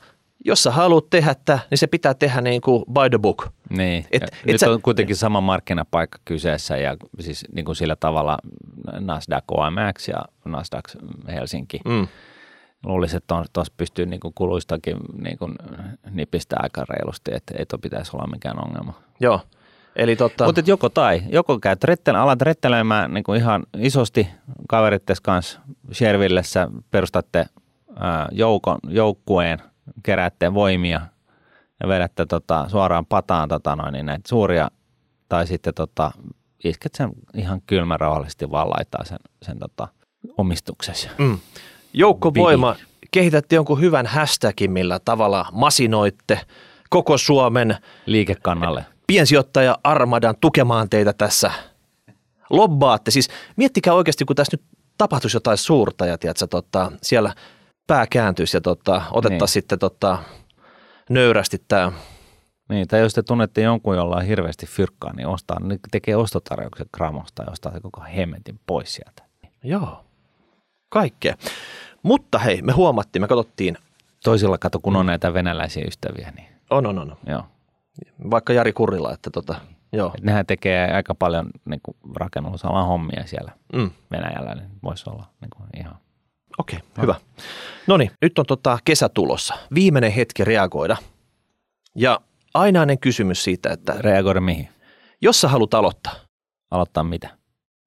[0.44, 3.46] jos sä haluat tehdä tämä, niin se pitää tehdä niin kuin by the book.
[3.70, 7.96] Niin, Et- et, nyt sä- on kuitenkin sama markkinapaikka kyseessä ja siis niin kuin sillä
[7.96, 8.38] tavalla
[9.00, 10.84] Nasdaq OMX ja Nasdaq
[11.28, 11.80] Helsinki.
[11.84, 12.06] Mm.
[12.86, 15.54] Luulisin, että tuossa pystyy niin kuin kuluistakin niin kuin
[16.10, 18.92] nipistää aika reilusti, että ei tuo pitäisi olla mikään ongelma.
[19.20, 19.40] Joo.
[19.96, 24.28] Eli tota, Mutta joko tai, joko käyt rettel, alat rettelemään niin kuin ihan isosti
[24.68, 25.60] kaverittes kanssa
[25.92, 27.46] Shervillessä, perustatte
[27.96, 29.58] ää, joukon, joukkueen,
[30.02, 31.00] keräätte voimia
[31.80, 34.70] ja vedätte tota, suoraan pataan tota, noin, niin näitä suuria,
[35.28, 36.10] tai sitten tota,
[36.64, 39.88] isket sen ihan kylmän rauhallisesti vaan laittaa sen, sen tota,
[40.38, 41.08] omistuksesi.
[41.18, 41.38] Mm.
[41.92, 42.76] Joukkovoima,
[43.10, 46.40] kehitätte jonkun hyvän hashtagin, millä tavalla masinoitte
[46.90, 48.86] koko Suomen Liikekannalle.
[49.06, 51.52] piensijoittaja Armadan tukemaan teitä tässä.
[52.50, 53.10] Lobbaatte.
[53.10, 54.66] Siis miettikää oikeasti, kun tässä nyt
[54.98, 57.34] tapahtuisi jotain suurta ja tiedätkö, tota, siellä
[57.88, 59.48] pää kääntyisi ja tota, otettaisiin Niin.
[59.48, 60.18] sitten tota,
[61.10, 61.92] nöyrästi tämä.
[62.68, 66.86] Niin, tai jos te tunnette jonkun, jolla on hirveästi fyrkkaa, niin ostaa, niin tekee ostotarjouksen
[66.96, 69.22] Gramosta ja ostaa se koko hemmetin pois sieltä.
[69.64, 70.04] Joo,
[70.88, 71.34] kaikkea.
[72.02, 73.78] Mutta hei, me huomattiin, me katsottiin,
[74.24, 77.42] Toisilla kato, kun on näitä venäläisiä ystäviä, niin on, on, on, joo.
[78.30, 79.54] vaikka Jari Kurrila, että tota,
[79.92, 80.12] joo.
[80.18, 83.90] Et nehän tekee aika paljon niin kuin rakennusalan hommia siellä Mm.
[84.10, 85.96] Venäjällä, niin voisi olla niin kuin ihan.
[86.58, 87.14] Okei, okay, hyvä.
[87.86, 89.54] No niin, nyt on tota kesä tulossa.
[89.74, 90.96] Viimeinen hetki reagoida.
[91.94, 92.20] Ja
[92.54, 94.68] ainainen kysymys siitä, että Reagoida mihin?
[95.20, 96.12] jos sä haluat aloittaa,
[96.70, 97.28] Aloittaa mitä?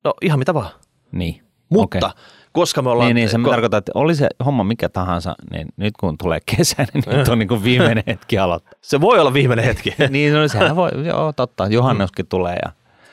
[0.03, 0.69] no ihan mitä vaan.
[1.11, 1.43] Niin.
[1.69, 2.21] Mutta Okei.
[2.51, 3.07] koska me ollaan...
[3.07, 6.39] Niin, niin se ko- tarkoittaa, että oli se homma mikä tahansa, niin nyt kun tulee
[6.57, 8.73] kesä, niin nyt on niin kuin viimeinen hetki aloittaa.
[8.81, 9.95] se voi olla viimeinen hetki.
[10.09, 12.71] niin, no sehän voi, joo totta, juhannuskin tulee ja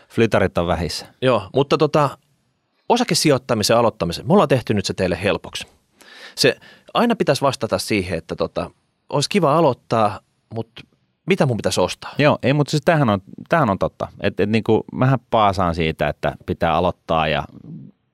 [0.09, 1.07] flytarit on vähissä.
[1.23, 2.19] Joo, mutta tota,
[2.89, 5.67] osakesijoittamisen aloittamisen, me ollaan tehty nyt se teille helpoksi.
[6.35, 6.57] Se
[6.95, 8.71] aina pitäisi vastata siihen, että tota,
[9.09, 10.21] olisi kiva aloittaa,
[10.55, 10.83] mutta
[11.27, 12.15] mitä mun pitäisi ostaa?
[12.19, 14.09] Joo, ei, mutta siis tämähän on, tämähän on totta.
[14.21, 17.45] Et, et niin kuin, mähän paasaan siitä, että pitää aloittaa ja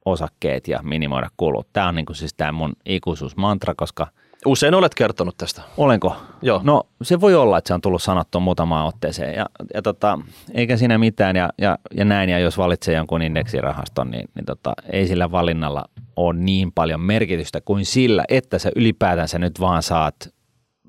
[0.04, 1.68] osakkeet ja minimoida kulut.
[1.72, 4.06] Tämä on niin kuin siis tämä mun ikuisuusmantra, koska
[4.44, 5.62] Usein olet kertonut tästä.
[5.76, 6.16] olenko?
[6.42, 6.60] Joo.
[6.64, 10.18] No se voi olla, että se on tullut sanottua muutamaan otteeseen ja, ja tota,
[10.54, 12.30] eikä siinä mitään ja, ja, ja näin.
[12.30, 15.84] Ja jos valitsee jonkun indeksirahaston, niin, niin tota, ei sillä valinnalla
[16.16, 20.34] ole niin paljon merkitystä kuin sillä, että sä ylipäätänsä nyt vaan saat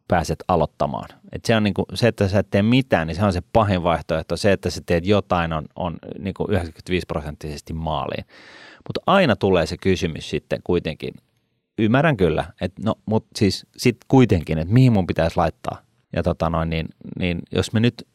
[0.08, 1.10] pääset aloittamaan.
[1.32, 3.84] Et se on niinku, se, että sä et tee mitään, niin se on se pahin
[3.84, 4.38] vaihtoehto.
[4.38, 8.26] Se, että sä teet jotain, on, on niinku 95 prosenttisesti maaliin.
[8.88, 11.14] Mutta aina tulee se kysymys sitten kuitenkin,
[11.80, 15.78] ymmärrän kyllä, että no, mutta siis sitten kuitenkin, että mihin mun pitäisi laittaa.
[16.16, 16.88] Ja tota noin, niin,
[17.20, 18.08] niin jos me nyt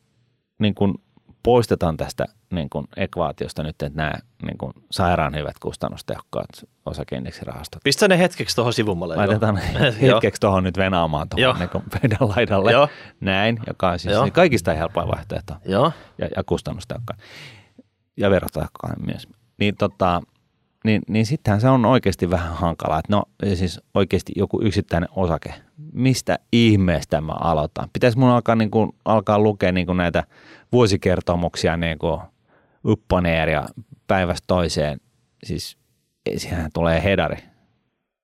[0.59, 0.95] niin kun
[1.43, 6.49] poistetaan tästä niin kun ekvaatiosta nyt, että nämä niin kun sairaan hyvät kustannustehokkaat
[6.87, 9.15] osakeindeksirahastot, Pistä ne hetkeksi tuohon sivummalle.
[9.15, 9.19] joo.
[9.21, 9.61] Laitetaan
[10.01, 10.15] Joo.
[10.15, 12.73] hetkeksi tuohon nyt venaamaan tuohon niin pöydän laidalle.
[12.73, 12.89] Joo.
[13.21, 14.25] Näin, joka on siis Joo.
[14.25, 15.93] se kaikista helpoin vaihtoehto Joo.
[16.19, 17.21] ja, ja kustannustehokkain.
[18.17, 19.29] Ja verotehokkain myös.
[19.59, 20.23] Niin, tota,
[20.85, 22.99] niin, niin sittenhän se on oikeasti vähän hankalaa.
[22.99, 23.23] Että no
[23.55, 25.55] siis oikeasti joku yksittäinen osake.
[25.93, 27.89] Mistä ihmeestä mä aloitan?
[27.93, 30.25] Pitäisi mun alkaa, niin kuin, alkaa lukea niin kuin näitä
[30.73, 32.21] vuosikertomuksia niin kuin
[32.87, 33.67] uppaneeria
[34.07, 35.01] päivästä toiseen.
[35.45, 35.79] Siis
[36.37, 37.37] sehän tulee hedari.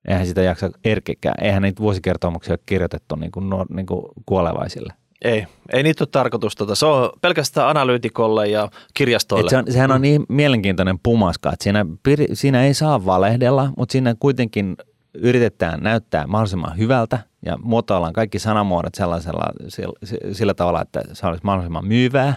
[0.09, 1.45] Eihän sitä jaksa erkekään.
[1.45, 4.93] Eihän niitä vuosikertomuksia ole kirjoitettu niin kuin, niin kuin kuolevaisille.
[5.23, 6.57] Ei, ei niitä ole tarkoitus.
[6.57, 9.47] Tota, se on pelkästään analyytikolle ja kirjastoille.
[9.47, 11.87] Et se on, sehän on niin mielenkiintoinen pumaska, että siinä,
[12.33, 14.77] siinä ei saa valehdella, mutta siinä kuitenkin
[15.15, 19.93] yritetään näyttää mahdollisimman hyvältä ja muotoillaan kaikki sanamuodot sellaisella, sillä,
[20.33, 22.37] sillä tavalla, että se olisi mahdollisimman myyvää.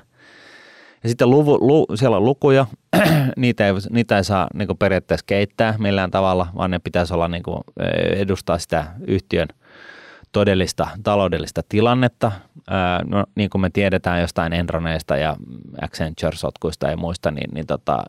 [1.04, 2.66] Ja sitten luvu, lu, siellä on lukuja,
[3.38, 7.44] niitä ei, niitä ei saa niin periaatteessa keittää millään tavalla, vaan ne pitäisi olla niin
[7.44, 7.62] kuin,
[8.16, 9.48] edustaa sitä yhtiön
[10.32, 12.32] todellista taloudellista tilannetta.
[13.06, 15.36] No, niin kuin me tiedetään jostain Enroneista ja
[15.82, 18.04] Accenture-sotkuista ja muista, niin, niin tota,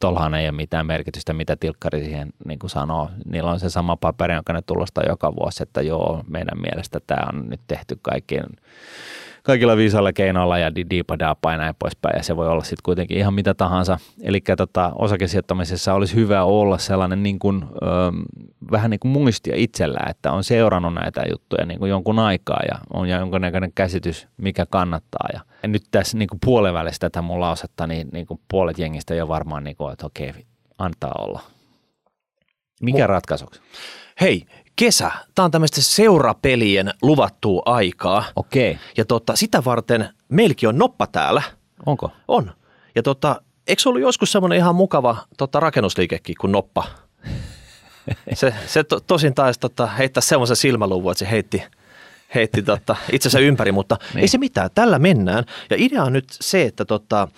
[0.00, 3.10] tuollahan ei ole mitään merkitystä, mitä tilkkari siihen niin kuin sanoo.
[3.30, 7.26] Niillä on se sama paperi, jonka ne tulostaa joka vuosi, että joo, meidän mielestä tämä
[7.32, 8.46] on nyt tehty kaikkien,
[9.42, 13.34] kaikilla viisailla keinoilla ja diipadapa ja näin poispäin, ja se voi olla sitten kuitenkin ihan
[13.34, 13.98] mitä tahansa.
[14.22, 17.86] Eli tota, osakesijoittamisessa olisi hyvä olla sellainen niin kuin, ö,
[18.70, 22.78] vähän niin kuin muistia itsellä, että on seurannut näitä juttuja niin kuin jonkun aikaa ja
[22.92, 25.28] on jonkunnäköinen käsitys, mikä kannattaa.
[25.32, 28.78] Ja, ja nyt tässä niin kuin puolen välissä tätä mun lausetta, niin, niin kuin puolet
[28.78, 30.32] jengistä jo varmaan, niin kuin, että okei,
[30.78, 31.40] antaa olla.
[32.82, 33.60] Mikä Mu- ratkaisuksi?
[34.20, 34.46] Hei,
[34.80, 35.10] kesä.
[35.34, 38.24] Tämä on tämmöistä seurapelien luvattua aikaa.
[38.36, 41.42] Okei, Ja tota, sitä varten meilläkin on noppa täällä.
[41.86, 42.12] onko?
[42.28, 42.52] On.
[42.94, 46.84] Ja tota, eikö ollut joskus semmoinen ihan mukava tota, rakennusliikekin kuin noppa?
[48.34, 51.62] Se, se to, tosin taisi tota, heittää semmoisen silmäluvun, että se heitti,
[52.34, 54.22] heitti tota, itsensä ympäri, mutta niin.
[54.22, 54.70] ei se mitään.
[54.74, 55.44] Tällä mennään.
[55.70, 57.28] Ja idea on nyt se, että tota,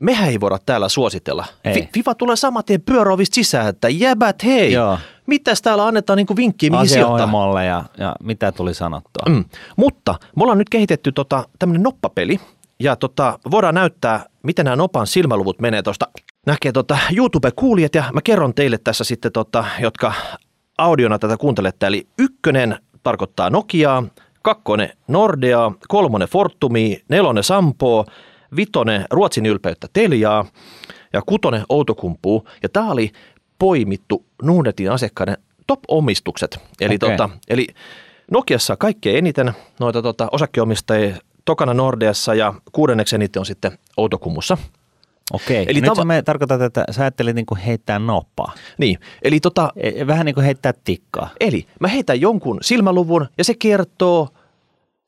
[0.00, 1.44] mehän ei voida täällä suositella.
[1.64, 1.74] Ei.
[1.74, 4.98] Fi- Fiva tulee saman tien pyöräovista sisään, että jäbät hei, Joo.
[5.26, 7.64] mitäs täällä annetaan niin vinkkiä, mihin sijoittaa.
[7.64, 9.34] Ja, ja mitä tuli sanottua?
[9.34, 9.44] Mm.
[9.76, 12.40] Mutta me ollaan nyt kehitetty tota, tämmöinen noppapeli
[12.80, 16.08] ja tota, voidaan näyttää, miten nämä nopan silmäluvut menee tuosta.
[16.46, 20.12] Näkee tota YouTube-kuulijat ja mä kerron teille tässä sitten, tota, jotka
[20.78, 21.86] audiona tätä kuuntelette.
[21.86, 24.04] Eli ykkönen tarkoittaa Nokiaa,
[24.42, 28.04] kakkonen Nordeaa, kolmonen Fortumia, nelonen Sampoa,
[28.56, 30.44] vitonen Ruotsin ylpeyttä Teliaa
[31.12, 32.48] ja kutonen Outokumpuu.
[32.62, 33.12] Ja tämä oli
[33.58, 36.58] poimittu Nuunetin asiakkaiden top-omistukset.
[36.80, 37.10] Eli, Okei.
[37.10, 37.66] tota, eli
[38.30, 44.58] Nokiassa kaikkein eniten noita tota, osakkeenomistajia tokana Nordeassa ja kuudenneksi eniten on sitten Outokumussa.
[45.32, 48.52] Okei, eli nyt tava- me tarkoitat, että sä ajattelit niin kuin heittää noppaa.
[48.78, 49.72] Niin, eli tota...
[49.76, 51.30] E, vähän niin kuin heittää tikkaa.
[51.40, 54.28] Eli mä heitän jonkun silmäluvun ja se kertoo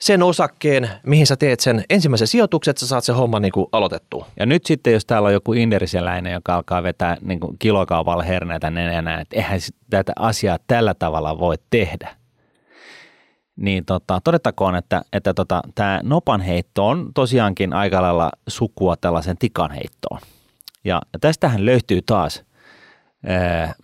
[0.01, 3.67] sen osakkeen, mihin sä teet sen ensimmäisen sijoituksen, että sä saat sen homman niin kuin
[3.73, 4.27] aloitettua.
[4.39, 8.71] Ja nyt sitten, jos täällä on joku inderisiläinen, joka alkaa vetää niin kuin kilokaupalla herneitä
[8.71, 9.61] nenänä, että eihän
[9.91, 12.17] tätä asiaa tällä tavalla voi tehdä,
[13.57, 20.21] niin tota, todettakoon, että, että tota, tämä nopanheitto on tosiaankin aika lailla sukua tällaisen tikanheittoon.
[20.85, 22.45] Ja, ja tästähän löytyy taas,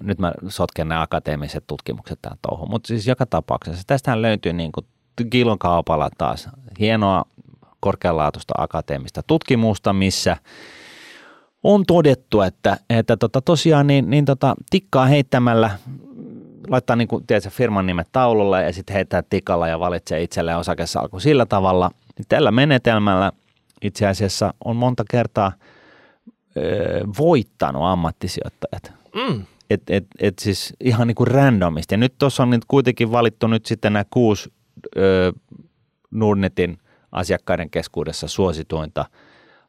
[0.03, 4.73] nyt mä sotken nämä akateemiset tutkimukset tähän touhuun, mutta siis joka tapauksessa tästähän löytyy niin
[4.73, 4.87] kuin
[5.25, 6.49] kilon kaupalla taas
[6.81, 7.25] hienoa
[7.81, 10.37] korkealaatuista akateemista tutkimusta, missä
[11.63, 15.71] on todettu, että, että tota, tosiaan niin, niin tota, tikkaa heittämällä
[16.69, 21.21] laittaa niin kuin, tiedätkö, firman nimet taululle ja sitten heittää tikalla ja valitsee itselleen osakesalku
[21.21, 21.91] sillä tavalla.
[22.19, 23.33] Niin tällä menetelmällä
[23.83, 25.53] itse asiassa on monta kertaa
[26.57, 28.93] ö, voittanut ammattisijoittajat.
[29.15, 29.45] Mm.
[29.71, 31.95] Et, et, et siis ihan niin kuin randomisti.
[31.95, 34.53] Ja nyt tuossa on nyt kuitenkin valittu nyt sitten nämä kuusi
[34.97, 35.33] ö,
[36.11, 36.79] Nordnetin
[37.13, 39.05] asiakkaiden keskuudessa suosituinta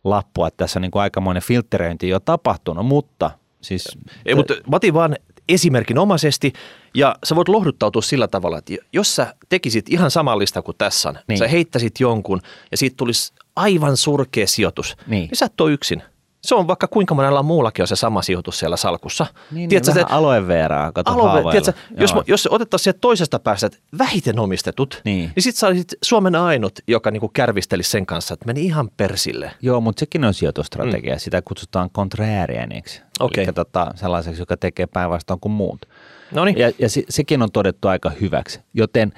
[0.03, 0.47] lappua.
[0.47, 3.97] Että tässä on niin kuin aikamoinen filtteröinti jo tapahtunut, mutta siis...
[4.25, 5.15] Ei, mutta mä otin vaan
[5.49, 6.53] esimerkinomaisesti
[6.93, 11.37] ja sä voit lohduttautua sillä tavalla, että jos sä tekisit ihan samallista kuin tässä, niin.
[11.37, 12.41] sä heittäisit jonkun
[12.71, 16.03] ja siitä tulisi aivan surkea sijoitus, niin, niin sä et ole yksin.
[16.47, 19.25] Se on vaikka kuinka monella muullakin on se sama sijoitus siellä salkussa.
[19.51, 23.69] Niin, tiedätkö, niin vähän aloe veraa, kato aloe, tiedätkö, jos, jos otettaisiin sieltä toisesta päästä
[23.97, 28.45] vähiten omistetut, niin, niin sitten sä olisit Suomen ainut, joka niinku kärvistelisi sen kanssa, että
[28.45, 29.51] meni ihan persille.
[29.61, 31.15] Joo, mutta sekin on sijoitustrategia.
[31.15, 31.19] Mm.
[31.19, 33.01] Sitä kutsutaan konträärieniksi.
[33.19, 33.43] Okay.
[33.43, 35.85] Eli tota, sellaiseksi, joka tekee päinvastoin kuin muut.
[36.31, 36.57] Noniin.
[36.57, 38.59] Ja, ja se, sekin on todettu aika hyväksi.
[38.73, 39.13] Joten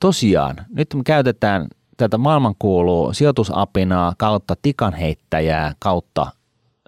[0.00, 6.26] tosiaan, nyt me käytetään tätä maailmankuuluu sijoitusapinaa kautta tikanheittäjää kautta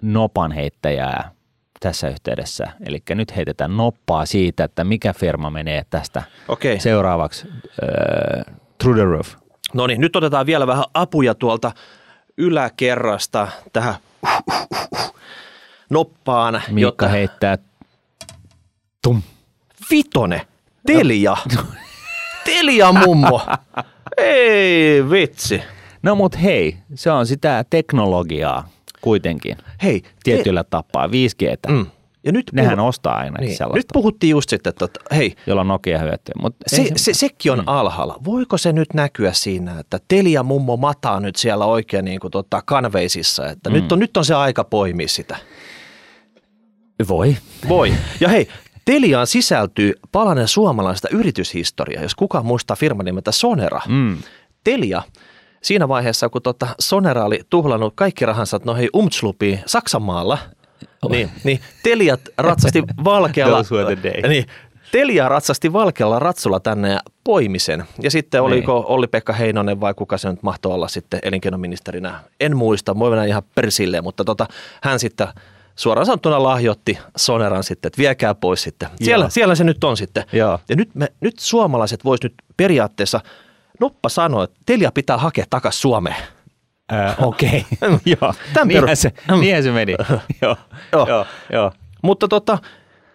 [0.03, 1.31] nopanheittäjää
[1.79, 2.67] tässä yhteydessä.
[2.85, 6.79] Eli nyt heitetään noppaa siitä, että mikä firma menee tästä okay.
[6.79, 9.35] seuraavaksi äh, through the roof.
[9.73, 11.71] No niin, nyt otetaan vielä vähän apuja tuolta
[12.37, 13.95] yläkerrasta tähän
[15.89, 16.53] noppaan.
[16.53, 17.07] Miikka jotta...
[17.07, 17.57] heittää
[19.01, 19.21] tum.
[19.91, 20.47] Vitone,
[20.85, 21.37] Telia.
[21.55, 21.63] No.
[22.45, 23.41] Telia mummo.
[24.17, 25.63] Ei vitsi.
[26.03, 28.69] No mut hei, se on sitä teknologiaa
[29.03, 29.57] kuitenkin.
[29.83, 30.01] Hei.
[30.23, 30.69] Tietyllä te...
[30.69, 31.71] tapaa, 5G.
[31.71, 31.85] Mm.
[32.25, 33.57] Ja nyt Nehän ostaa aina niin.
[33.57, 33.77] sellaista.
[33.77, 35.35] Nyt puhuttiin just sitten, että hei.
[35.47, 36.33] Jolla Nokia hyötyy.
[36.41, 37.67] Mutta se, se, se, sekin on mm.
[37.67, 38.19] alhaalla.
[38.25, 42.61] Voiko se nyt näkyä siinä, että Telia mummo mataa nyt siellä oikein niin kuin tota
[42.65, 43.73] kanveisissa, että mm.
[43.73, 45.37] nyt, on, nyt on se aika poimia sitä?
[47.07, 47.37] Voi.
[47.69, 47.93] Voi.
[48.19, 48.47] Ja hei,
[48.85, 53.81] Teliaan sisältyy palanen suomalaista yrityshistoriaa, jos kukaan muistaa firman nimeltä Sonera.
[53.87, 54.17] Mm.
[54.63, 55.01] Telia
[55.63, 60.37] siinä vaiheessa, kun tota Sonera oli tuhlannut kaikki rahansa noihin Umtslupiin Saksanmaalla,
[61.01, 61.11] oh.
[61.11, 63.63] niin, niin Teliat ratsasti valkealla,
[64.27, 64.45] niin,
[64.93, 67.83] Telia ratsasti valkealla ratsulla tänne ja poimisen.
[68.01, 68.45] Ja sitten niin.
[68.45, 72.19] oliko Olli-Pekka Heinonen vai kuka se nyt mahtoi olla sitten elinkeinoministerinä.
[72.39, 74.47] En muista, voi mennä ihan persille, mutta tota,
[74.81, 75.27] hän sitten
[75.75, 78.89] suoraan sanottuna lahjoitti Soneran sitten, että viekää pois sitten.
[79.01, 80.23] Siellä, siellä se nyt on sitten.
[80.31, 80.59] Joo.
[80.69, 83.21] Ja nyt, me, nyt suomalaiset vois nyt periaatteessa,
[83.83, 86.15] Noppa sanoi, että Telia pitää hakea takaisin Suomeen.
[87.17, 87.97] Okei, okay.
[88.21, 88.33] joo.
[88.65, 89.95] Niinhän se, niinhän se meni.
[90.41, 90.57] joo,
[90.91, 91.07] joo.
[91.07, 91.71] joo, joo.
[92.01, 92.57] Mutta tota,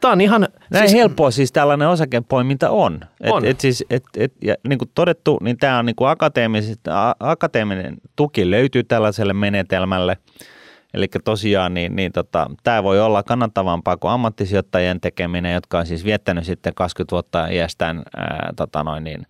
[0.00, 0.48] Tämä on ihan...
[0.70, 3.00] Näin siis, helppoa siis tällainen osakepoiminta on.
[3.20, 3.44] Et, on.
[3.44, 6.09] Et siis, et, et, ja niin kuin todettu, niin tämä on niin kuin
[7.20, 10.16] akateeminen tuki löytyy tällaiselle menetelmälle–
[10.94, 16.04] Eli tosiaan niin, niin tota, tämä voi olla kannattavampaa kuin ammattisijoittajien tekeminen, jotka on siis
[16.04, 19.26] viettänyt sitten 20 vuotta iästään ää, tota noin niin,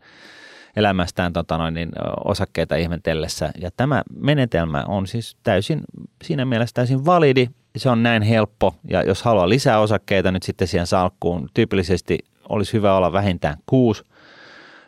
[0.79, 1.93] elämästään tota noin niin,
[2.25, 3.51] osakkeita ihmetellessä.
[3.61, 5.81] Ja tämä menetelmä on siis täysin,
[6.25, 7.49] siinä mielessä täysin validi.
[7.77, 12.73] Se on näin helppo ja jos haluaa lisää osakkeita nyt sitten siihen salkkuun, tyypillisesti olisi
[12.73, 14.03] hyvä olla vähintään kuusi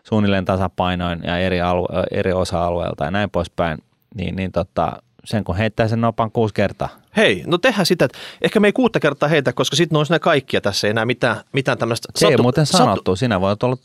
[0.04, 3.78] suunnilleen tasapainoin ja eri, alue, eri osa-alueelta ja näin poispäin,
[4.14, 4.92] niin, niin tota,
[5.24, 6.88] sen kun heittää sen nopan kuusi kertaa.
[7.16, 10.18] Hei, no tehdään sitä, että ehkä me ei kuutta kertaa heitä, koska sitten olisi ne
[10.18, 12.08] kaikkia tässä ei enää mitään, mitään tämmöistä.
[12.14, 13.16] Se ei muuten sanottu, sattu.
[13.16, 13.76] sinä voit olla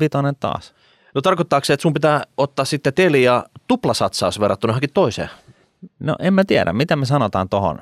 [0.00, 0.74] vitonen taas.
[1.14, 5.28] No tarkoittaako se, että sun pitää ottaa sitten Telia tuplasatsaus verrattuna johonkin toiseen?
[5.98, 7.80] No en mä tiedä, mitä me sanotaan tohon.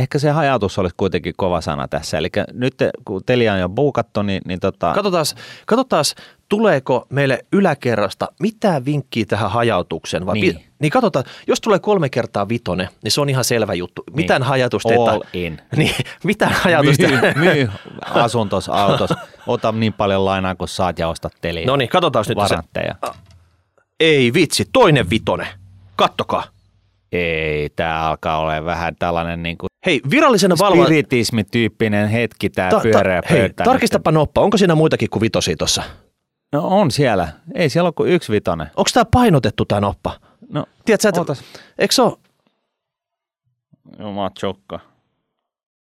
[0.00, 2.18] Ehkä se hajautus olisi kuitenkin kova sana tässä.
[2.18, 4.92] Eli nyt kun Telia on jo buukattu, niin, niin tota...
[4.92, 5.24] Katsotaan,
[5.66, 6.04] katsotaan,
[6.48, 10.26] tuleeko meille yläkerrasta mitään vinkkiä tähän hajautukseen?
[10.26, 10.56] Vai niin.
[10.56, 14.02] Pi- niin katsotaan, jos tulee kolme kertaa vitone, niin se on ihan selvä juttu.
[14.06, 14.16] Niin.
[14.16, 15.60] Mitään hajatusta All in.
[15.76, 17.08] Niin, mitään hajatusta.
[17.08, 19.10] Myy, myy asuntos, autos,
[19.46, 21.66] ota niin paljon lainaa kuin saat ja osta Telia.
[21.66, 22.36] No niin, katsotaan nyt.
[22.36, 22.94] Varantteja.
[23.06, 23.12] Se,
[24.00, 25.46] ei vitsi, toinen vitone
[25.96, 26.44] Kattokaa.
[27.12, 30.84] Ei, tämä alkaa olla vähän tällainen niin kuin Hei, virallisena valvo...
[30.84, 33.64] spiritismityyppinen hetki tämä Ta- pyöreä ta- hei, pöytä.
[33.64, 35.82] tarkistapa noppa, onko siinä muitakin kuin vitosia tuossa?
[36.52, 37.28] No on siellä.
[37.54, 38.66] Ei siellä ole kuin yksi vitonen.
[38.76, 40.20] Onko tämä painotettu tämä noppa?
[40.52, 41.42] No, Tiedätkö, että, ootas.
[41.78, 42.16] eikö se ole?
[43.98, 44.80] Jumala chokka.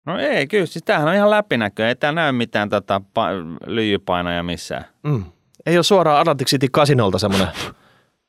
[0.06, 1.88] No ei, kyllä, siis tämähän on ihan läpinäkö.
[1.88, 4.84] Ei täällä näy mitään tota, pa- lyijypainoja missään.
[5.02, 5.24] Mm.
[5.66, 7.48] Ei ole suoraan Atlantic City Casinolta semmoinen.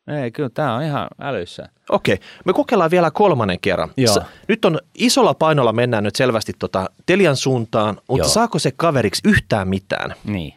[0.08, 1.70] Ei, kyllä tämä on ihan älyssä.
[1.90, 3.90] Okei, me kokeillaan vielä kolmannen kerran.
[3.98, 4.14] Joo.
[4.14, 8.30] S- Nyt on isolla painolla mennään nyt selvästi tota Telian suuntaan, mutta Joo.
[8.34, 10.14] saako se kaveriksi yhtään mitään?
[10.24, 10.54] Niin.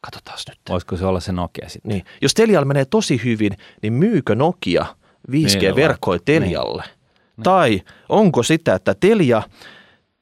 [0.00, 0.58] Katsotaan nyt.
[0.68, 1.88] Voisiko se olla se Nokia sitten?
[1.92, 2.04] Niin.
[2.22, 3.52] Jos Telialla menee tosi hyvin,
[3.82, 4.86] niin myykö Nokia
[5.28, 6.84] Niin, 5G-verkkoja Telialle?
[7.42, 9.42] Tai onko sitä, että Telia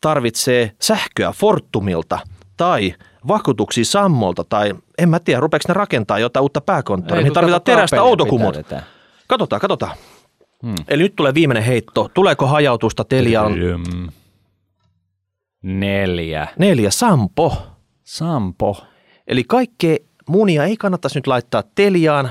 [0.00, 2.18] tarvitsee sähköä Fortumilta
[2.56, 2.94] tai
[3.28, 8.02] vakuutuksia Sammolta tai en mä tiedä, rupeeko ne rakentaa jotain uutta pääkonttoria, niin tarvitaan terästä
[8.02, 8.56] outokumot.
[9.26, 9.96] Katsotaan, katsotaan.
[10.62, 10.74] Hmm.
[10.88, 12.10] Eli nyt tulee viimeinen heitto.
[12.14, 13.58] Tuleeko hajautusta Teliaan?
[13.58, 13.82] Ylm.
[15.62, 16.48] Neljä.
[16.58, 17.56] Neljä, Sampo.
[18.04, 18.84] Sampo.
[19.26, 19.96] Eli kaikkea
[20.28, 22.30] munia ei kannattaisi nyt laittaa Teliaan.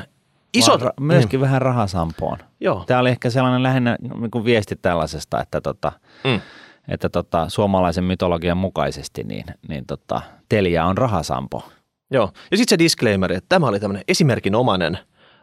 [0.54, 2.38] Isot, ra- myöskin vähän rahasampoon.
[2.38, 2.84] Mm, joo.
[2.88, 5.92] Tämä oli ehkä sellainen lähinnä niin viesti tällaisesta, että, tota,
[6.24, 6.42] Mm.
[6.88, 11.64] Että tota, suomalaisen mytologian mukaisesti niin, niin tota, Telia on rahasampo.
[12.12, 12.32] Joo.
[12.52, 14.98] Ja sitten se disclaimer, että tämä oli tämmöinen esimerkinomainen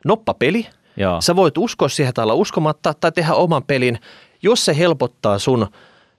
[0.05, 0.67] noppapeli.
[0.97, 1.21] Joo.
[1.21, 3.99] Sä voit uskoa siihen tai olla uskomatta tai tehdä oman pelin,
[4.43, 5.67] jos se helpottaa sun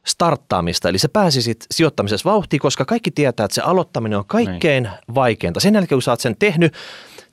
[0.05, 0.89] starttaamista.
[0.89, 4.93] Eli sä pääsisit sijoittamisessa vauhtiin, koska kaikki tietää, että se aloittaminen on kaikkein niin.
[5.15, 5.60] vaikeinta.
[5.60, 6.73] Sen jälkeen, kun sä oot sen tehnyt,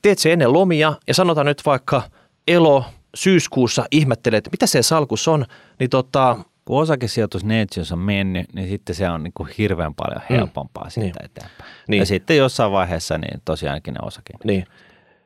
[0.01, 2.01] teet se ennen lomia ja sanotaan nyt vaikka
[2.47, 5.45] elo syyskuussa ihmettelet, mitä se salkus on,
[5.79, 6.37] niin tota,
[6.69, 10.89] Kun osakesijoitus Neitsiössä on mennyt, niin sitten se on niin kuin hirveän paljon helpompaa mm.
[10.89, 11.25] siitä Niin.
[11.25, 11.69] eteenpäin.
[11.87, 11.99] Niin.
[11.99, 14.33] Ja sitten jossain vaiheessa niin tosiaankin ne osake.
[14.43, 14.65] niin.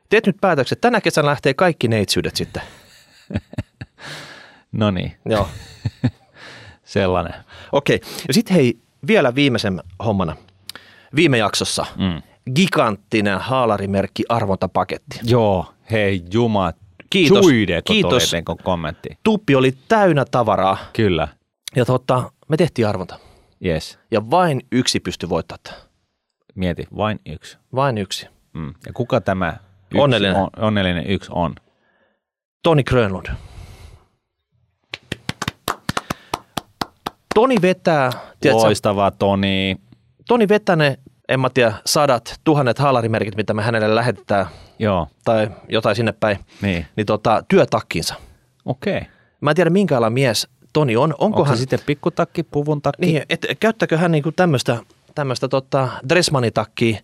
[0.08, 2.62] Teet nyt päätökset, tänä kesänä lähtee kaikki neitsyydet sitten.
[4.72, 5.48] No niin, Joo.
[6.84, 7.34] sellainen.
[7.72, 8.00] Okei.
[8.28, 10.36] Ja sitten hei, vielä viimeisen hommana.
[11.16, 12.22] Viime jaksossa Mm.
[12.54, 15.20] giganttinen haalarimerkki arvontapaketti.
[15.22, 16.72] Joo, hei juma.
[17.10, 17.44] Kiitos.
[17.44, 18.30] Suide, Kiitos.
[18.30, 19.08] teidän kommentti.
[19.22, 21.28] Tuppi oli täynnä tavaraa Kyllä,
[21.76, 23.18] ja totta, me tehtiin arvonta.
[23.64, 23.98] yes.
[24.10, 25.82] Ja vain yksi pystyi voittamaan.
[26.54, 27.58] Mieti, vain yksi.
[27.74, 28.26] Vain yksi.
[28.52, 28.74] Mm.
[28.86, 29.56] Ja kuka tämä
[29.90, 30.36] yksi Onnellinen.
[30.36, 31.54] On, onnellinen yksi on?
[32.62, 33.26] Toni Grönlund.
[37.34, 39.76] Toni vetää, tiedätkö, Loistavaa Toni.
[40.28, 44.46] Toni vetää ne, en mä tiedä, sadat, tuhannet haalarimerkit, mitä me hänelle lähetetään
[44.78, 46.86] Joo, tai jotain sinne päin, niin.
[46.96, 48.14] niin tota, työtakkinsa.
[48.64, 48.96] Okei.
[48.96, 49.08] Okay.
[49.40, 51.12] Mä en tiedä minkä alan mies Toni on.
[51.12, 53.06] Onko Onko hän, se sitten pikkutakki, puvun takki?
[53.06, 54.78] niin, et, käyttääkö hän niinku tämmöistä
[55.14, 56.98] tämmöistä tota, Dressmanitakkia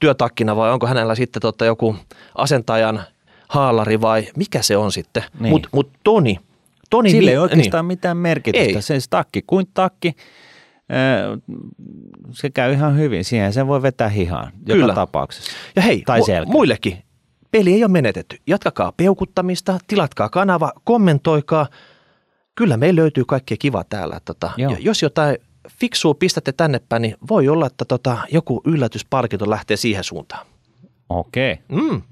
[0.00, 1.96] työtakkina vai onko hänellä sitten tota joku
[2.34, 3.02] asentajan
[3.48, 5.22] haalari vai mikä se on sitten.
[5.40, 5.50] Niin.
[5.50, 6.38] Mutta mut Toni,
[6.90, 8.78] Toni Sillä mi- ei oikeastaan mitään merkitystä.
[8.78, 8.82] Ei.
[8.82, 10.16] Se takki kuin takki,
[12.30, 13.24] se käy ihan hyvin.
[13.24, 14.94] Siihen sen voi vetää hihaan joka Kyllä.
[14.94, 15.52] tapauksessa.
[15.76, 17.02] Ja hei, Tai mu- muillekin.
[17.50, 18.36] Peli ei ole menetetty.
[18.46, 21.66] Jatkakaa peukuttamista, tilatkaa kanava, kommentoikaa.
[22.54, 24.20] Kyllä meillä löytyy kaikkea kivaa täällä.
[24.24, 24.72] Tota, Joo.
[24.72, 25.36] ja jos jotain
[25.70, 30.46] fiksua pistätte tänne päin, niin voi olla, että tota, joku yllätyspalkinto lähtee siihen suuntaan.
[31.08, 31.58] Okei.
[31.68, 32.02] Mm.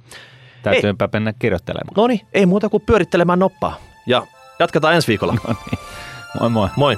[0.62, 1.94] Täytyypä mennä kirjoittelemaan.
[1.96, 3.76] No niin, ei muuta kuin pyörittelemään noppaa.
[4.06, 4.26] Ja
[4.58, 5.34] jatketaan ensi viikolla.
[5.44, 5.78] No niin.
[6.40, 6.68] Moi moi.
[6.76, 6.96] Moi.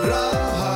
[0.00, 0.67] Raha